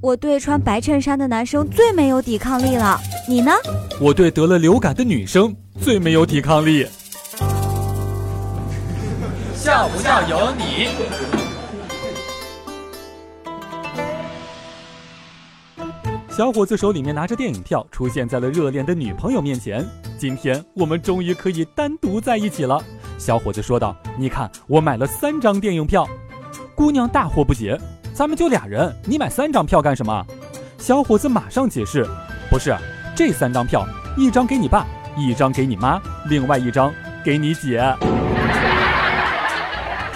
[0.00, 2.96] 我对穿白衬衫的男生最没有抵抗力了。
[3.28, 3.50] 你呢？
[4.00, 6.86] 我对得了流感的女生最没有抵抗力。
[9.54, 10.88] 笑不笑由你。
[16.30, 19.84] 小伙子手里面拿着电影票，出现在了热恋的女朋友面前。
[20.16, 22.80] 今天我们终于可以单独在一起了。
[23.18, 26.06] 小伙子说道：“你看，我买了三张电影票。”
[26.76, 27.76] 姑娘大惑不解
[28.18, 30.26] ：“咱们就俩人，你买三张票干什么？”
[30.76, 32.04] 小伙子马上解释
[32.50, 32.76] ：“不是，
[33.14, 33.86] 这三张票，
[34.16, 34.84] 一张给你爸，
[35.16, 36.92] 一张给你妈，另外一张
[37.24, 37.80] 给你姐。”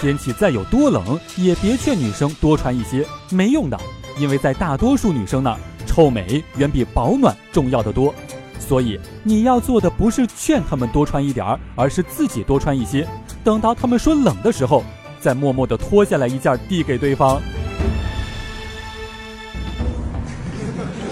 [0.00, 3.76] 天气再有多冷，也别劝女生多穿一些，没用的，
[4.16, 5.58] 因为在大多数女生那儿。
[5.84, 8.14] 臭美远比保暖重要的多，
[8.60, 13.04] 所以你要做的不是劝他们多穿一点儿，而是自己多穿一些。
[13.42, 14.84] 等到他们说冷的时候，
[15.18, 17.40] 再默默地脱下来一件递给对方。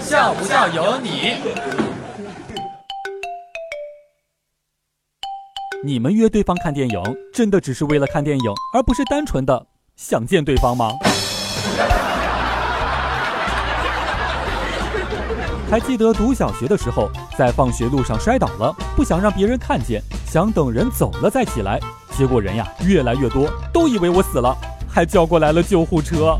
[0.07, 1.35] 笑不笑由你。
[5.83, 10.91] 你们约对方看电影，真的只是为了看电影，而不是单纯的想见对方吗？
[15.69, 21.77] 还记得读小学的时候，在放学路上摔倒了，不想让别人看见，想等人走了再起来。
[22.17, 24.55] 结果人呀越来越多，都以为我死了，
[24.89, 26.39] 还叫过来了救护车。